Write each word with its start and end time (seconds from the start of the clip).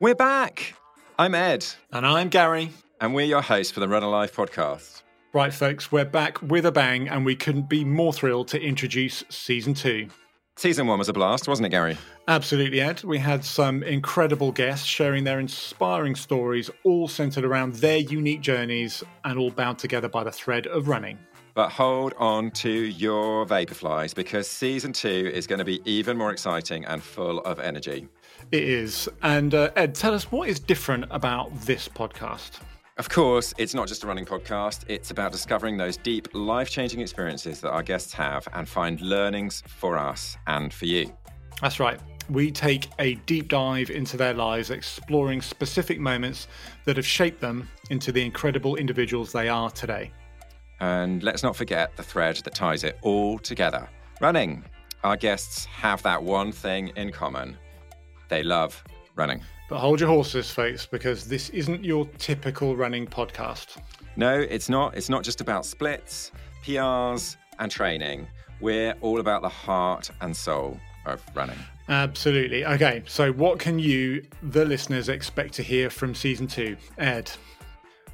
We're 0.00 0.14
back. 0.14 0.74
I'm 1.18 1.34
Ed, 1.34 1.66
And 1.92 2.06
I'm 2.06 2.28
Gary. 2.28 2.70
and 3.00 3.14
we're 3.14 3.26
your 3.26 3.42
hosts 3.42 3.72
for 3.72 3.80
the 3.80 3.88
Run 3.88 4.02
Alive 4.02 4.32
podcast. 4.32 5.02
Right, 5.32 5.52
folks, 5.52 5.90
we're 5.92 6.04
back 6.04 6.40
with 6.42 6.66
a 6.66 6.72
bang, 6.72 7.08
and 7.08 7.24
we 7.24 7.34
couldn't 7.36 7.68
be 7.68 7.84
more 7.84 8.12
thrilled 8.12 8.48
to 8.48 8.60
introduce 8.60 9.24
season 9.28 9.74
two. 9.74 10.08
Season 10.56 10.86
one 10.86 10.98
was 10.98 11.08
a 11.08 11.12
blast, 11.12 11.46
wasn't 11.46 11.66
it, 11.66 11.70
Gary? 11.70 11.96
Absolutely, 12.28 12.80
Ed. 12.80 13.02
We 13.04 13.18
had 13.18 13.44
some 13.44 13.82
incredible 13.82 14.50
guests 14.52 14.86
sharing 14.86 15.24
their 15.24 15.38
inspiring 15.40 16.14
stories, 16.16 16.70
all 16.84 17.06
centered 17.08 17.44
around 17.44 17.74
their 17.74 17.98
unique 17.98 18.40
journeys 18.40 19.02
and 19.24 19.38
all 19.38 19.50
bound 19.50 19.78
together 19.78 20.08
by 20.08 20.24
the 20.24 20.32
thread 20.32 20.66
of 20.66 20.88
running. 20.88 21.18
But 21.58 21.72
hold 21.72 22.14
on 22.18 22.52
to 22.52 22.70
your 22.70 23.44
vaporflies 23.44 24.14
because 24.14 24.48
season 24.48 24.92
two 24.92 25.28
is 25.34 25.48
going 25.48 25.58
to 25.58 25.64
be 25.64 25.82
even 25.84 26.16
more 26.16 26.30
exciting 26.30 26.84
and 26.84 27.02
full 27.02 27.40
of 27.40 27.58
energy. 27.58 28.06
It 28.52 28.62
is. 28.62 29.08
And 29.24 29.52
uh, 29.52 29.72
Ed, 29.74 29.96
tell 29.96 30.14
us 30.14 30.30
what 30.30 30.48
is 30.48 30.60
different 30.60 31.06
about 31.10 31.52
this 31.62 31.88
podcast. 31.88 32.60
Of 32.96 33.08
course, 33.08 33.54
it's 33.58 33.74
not 33.74 33.88
just 33.88 34.04
a 34.04 34.06
running 34.06 34.24
podcast, 34.24 34.84
it's 34.86 35.10
about 35.10 35.32
discovering 35.32 35.76
those 35.76 35.96
deep, 35.96 36.28
life 36.32 36.70
changing 36.70 37.00
experiences 37.00 37.60
that 37.62 37.70
our 37.70 37.82
guests 37.82 38.12
have 38.12 38.46
and 38.52 38.68
find 38.68 39.00
learnings 39.00 39.64
for 39.66 39.98
us 39.98 40.36
and 40.46 40.72
for 40.72 40.86
you. 40.86 41.12
That's 41.60 41.80
right. 41.80 41.98
We 42.30 42.52
take 42.52 42.86
a 43.00 43.16
deep 43.26 43.48
dive 43.48 43.90
into 43.90 44.16
their 44.16 44.32
lives, 44.32 44.70
exploring 44.70 45.42
specific 45.42 45.98
moments 45.98 46.46
that 46.84 46.96
have 46.96 47.06
shaped 47.06 47.40
them 47.40 47.68
into 47.90 48.12
the 48.12 48.24
incredible 48.24 48.76
individuals 48.76 49.32
they 49.32 49.48
are 49.48 49.72
today. 49.72 50.12
And 50.80 51.22
let's 51.22 51.42
not 51.42 51.56
forget 51.56 51.96
the 51.96 52.02
thread 52.02 52.36
that 52.36 52.54
ties 52.54 52.84
it 52.84 52.98
all 53.02 53.38
together 53.38 53.88
running. 54.20 54.64
Our 55.04 55.16
guests 55.16 55.64
have 55.66 56.02
that 56.02 56.22
one 56.22 56.52
thing 56.52 56.92
in 56.96 57.12
common 57.12 57.56
they 58.28 58.42
love 58.42 58.82
running. 59.16 59.42
But 59.68 59.78
hold 59.78 60.00
your 60.00 60.08
horses, 60.08 60.50
folks, 60.50 60.86
because 60.86 61.26
this 61.26 61.50
isn't 61.50 61.84
your 61.84 62.06
typical 62.18 62.76
running 62.76 63.06
podcast. 63.06 63.76
No, 64.16 64.38
it's 64.40 64.68
not. 64.68 64.96
It's 64.96 65.08
not 65.08 65.22
just 65.22 65.40
about 65.40 65.66
splits, 65.66 66.32
PRs, 66.64 67.36
and 67.58 67.70
training. 67.70 68.26
We're 68.60 68.94
all 69.00 69.20
about 69.20 69.42
the 69.42 69.48
heart 69.48 70.10
and 70.20 70.36
soul 70.36 70.78
of 71.06 71.22
running. 71.34 71.58
Absolutely. 71.88 72.64
Okay, 72.66 73.02
so 73.06 73.32
what 73.32 73.58
can 73.58 73.78
you, 73.78 74.26
the 74.42 74.64
listeners, 74.64 75.08
expect 75.08 75.54
to 75.54 75.62
hear 75.62 75.90
from 75.90 76.14
season 76.14 76.46
two? 76.46 76.76
Ed. 76.98 77.30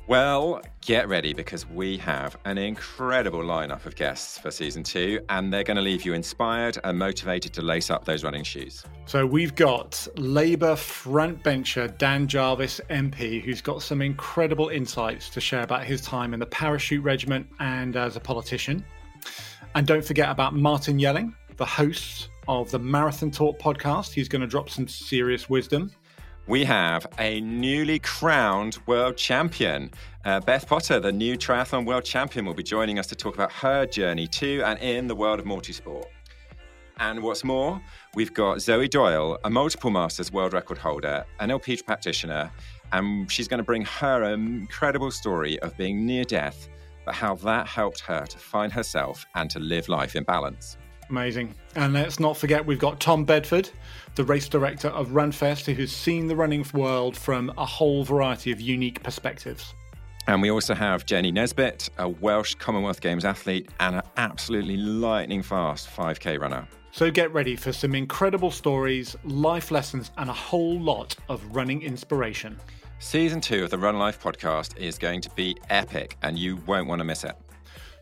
Well, 0.06 0.60
get 0.82 1.08
ready 1.08 1.32
because 1.32 1.66
we 1.66 1.96
have 1.96 2.36
an 2.44 2.58
incredible 2.58 3.40
lineup 3.40 3.86
of 3.86 3.96
guests 3.96 4.36
for 4.36 4.50
season 4.50 4.82
two, 4.82 5.20
and 5.30 5.50
they're 5.50 5.64
going 5.64 5.78
to 5.78 5.82
leave 5.82 6.04
you 6.04 6.12
inspired 6.12 6.76
and 6.84 6.98
motivated 6.98 7.54
to 7.54 7.62
lace 7.62 7.88
up 7.88 8.04
those 8.04 8.22
running 8.22 8.44
shoes. 8.44 8.84
So 9.06 9.24
we've 9.24 9.54
got 9.54 10.06
Labour 10.16 10.74
frontbencher 10.74 11.96
Dan 11.96 12.28
Jarvis 12.28 12.82
MP, 12.90 13.42
who's 13.42 13.62
got 13.62 13.80
some 13.80 14.02
incredible 14.02 14.68
insights 14.68 15.30
to 15.30 15.40
share 15.40 15.62
about 15.62 15.84
his 15.84 16.02
time 16.02 16.34
in 16.34 16.40
the 16.40 16.46
parachute 16.46 17.02
regiment 17.02 17.46
and 17.58 17.96
as 17.96 18.16
a 18.16 18.20
politician. 18.20 18.84
And 19.74 19.86
don't 19.86 20.04
forget 20.04 20.28
about 20.28 20.54
Martin 20.54 20.98
Yelling, 20.98 21.34
the 21.56 21.64
host 21.64 22.28
of 22.46 22.70
the 22.70 22.78
Marathon 22.78 23.30
Talk 23.30 23.58
podcast. 23.58 24.12
He's 24.12 24.28
going 24.28 24.42
to 24.42 24.46
drop 24.46 24.68
some 24.68 24.86
serious 24.86 25.48
wisdom. 25.48 25.90
We 26.46 26.64
have 26.64 27.06
a 27.18 27.40
newly 27.40 27.98
crowned 28.00 28.76
world 28.86 29.16
champion. 29.16 29.90
Uh, 30.26 30.40
Beth 30.40 30.68
Potter, 30.68 31.00
the 31.00 31.10
new 31.10 31.38
triathlon 31.38 31.86
world 31.86 32.04
champion, 32.04 32.44
will 32.44 32.52
be 32.52 32.62
joining 32.62 32.98
us 32.98 33.06
to 33.06 33.14
talk 33.14 33.32
about 33.34 33.50
her 33.50 33.86
journey 33.86 34.26
to 34.26 34.60
and 34.60 34.78
in 34.80 35.06
the 35.06 35.14
world 35.14 35.40
of 35.40 35.46
multisport. 35.46 36.04
And 36.98 37.22
what's 37.22 37.44
more, 37.44 37.80
we've 38.14 38.34
got 38.34 38.60
Zoe 38.60 38.88
Doyle, 38.88 39.38
a 39.44 39.48
multiple 39.48 39.88
Masters 39.88 40.30
world 40.30 40.52
record 40.52 40.76
holder, 40.76 41.24
an 41.40 41.50
LP 41.50 41.78
practitioner, 41.78 42.52
and 42.92 43.30
she's 43.32 43.48
going 43.48 43.58
to 43.58 43.64
bring 43.64 43.86
her 43.86 44.24
incredible 44.24 45.10
story 45.10 45.58
of 45.60 45.74
being 45.78 46.04
near 46.04 46.24
death, 46.24 46.68
but 47.06 47.14
how 47.14 47.36
that 47.36 47.66
helped 47.66 48.00
her 48.00 48.26
to 48.26 48.38
find 48.38 48.70
herself 48.70 49.24
and 49.34 49.48
to 49.48 49.58
live 49.60 49.88
life 49.88 50.14
in 50.14 50.24
balance. 50.24 50.76
Amazing. 51.10 51.54
And 51.76 51.92
let's 51.92 52.18
not 52.18 52.36
forget, 52.36 52.64
we've 52.64 52.78
got 52.78 53.00
Tom 53.00 53.24
Bedford, 53.24 53.70
the 54.14 54.24
race 54.24 54.48
director 54.48 54.88
of 54.88 55.08
Runfest, 55.08 55.72
who's 55.74 55.92
seen 55.92 56.26
the 56.26 56.36
running 56.36 56.64
world 56.72 57.16
from 57.16 57.52
a 57.58 57.66
whole 57.66 58.04
variety 58.04 58.52
of 58.52 58.60
unique 58.60 59.02
perspectives. 59.02 59.74
And 60.26 60.40
we 60.40 60.50
also 60.50 60.74
have 60.74 61.04
Jenny 61.04 61.30
Nesbitt, 61.30 61.90
a 61.98 62.08
Welsh 62.08 62.54
Commonwealth 62.54 63.00
Games 63.00 63.24
athlete 63.24 63.68
and 63.80 63.96
an 63.96 64.02
absolutely 64.16 64.78
lightning 64.78 65.42
fast 65.42 65.88
5K 65.88 66.40
runner. 66.40 66.66
So 66.92 67.10
get 67.10 67.32
ready 67.34 67.56
for 67.56 67.72
some 67.72 67.94
incredible 67.94 68.50
stories, 68.50 69.16
life 69.24 69.70
lessons, 69.70 70.12
and 70.16 70.30
a 70.30 70.32
whole 70.32 70.80
lot 70.80 71.16
of 71.28 71.44
running 71.54 71.82
inspiration. 71.82 72.56
Season 73.00 73.40
two 73.40 73.64
of 73.64 73.70
the 73.70 73.76
Run 73.76 73.96
Alive 73.96 74.18
podcast 74.18 74.78
is 74.78 74.96
going 74.96 75.20
to 75.22 75.30
be 75.30 75.56
epic 75.68 76.16
and 76.22 76.38
you 76.38 76.56
won't 76.66 76.88
want 76.88 77.00
to 77.00 77.04
miss 77.04 77.24
it. 77.24 77.34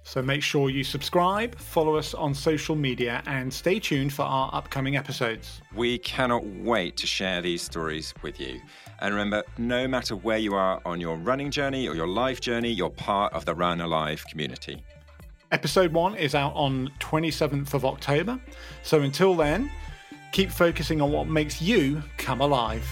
So 0.04 0.20
make 0.20 0.42
sure 0.42 0.68
you 0.68 0.84
subscribe, 0.84 1.54
follow 1.56 1.96
us 1.96 2.12
on 2.12 2.34
social 2.34 2.74
media, 2.74 3.22
and 3.26 3.52
stay 3.52 3.78
tuned 3.78 4.12
for 4.12 4.22
our 4.22 4.50
upcoming 4.52 4.96
episodes. 4.96 5.60
We 5.74 5.98
cannot 5.98 6.44
wait 6.44 6.96
to 6.98 7.06
share 7.06 7.40
these 7.40 7.62
stories 7.62 8.12
with 8.22 8.40
you. 8.40 8.60
And 9.00 9.14
remember, 9.14 9.44
no 9.58 9.86
matter 9.86 10.16
where 10.16 10.38
you 10.38 10.54
are 10.54 10.80
on 10.84 11.00
your 11.00 11.16
running 11.16 11.50
journey 11.50 11.88
or 11.88 11.94
your 11.94 12.08
life 12.08 12.40
journey, 12.40 12.70
you're 12.70 12.90
part 12.90 13.32
of 13.32 13.44
the 13.44 13.54
Run 13.54 13.80
Alive 13.80 14.24
community. 14.28 14.82
Episode 15.52 15.92
1 15.92 16.16
is 16.16 16.34
out 16.34 16.54
on 16.54 16.90
27th 16.98 17.74
of 17.74 17.84
October. 17.84 18.40
So 18.82 19.02
until 19.02 19.34
then, 19.34 19.70
keep 20.32 20.50
focusing 20.50 21.00
on 21.00 21.12
what 21.12 21.28
makes 21.28 21.60
you 21.62 22.02
come 22.16 22.40
alive. 22.40 22.88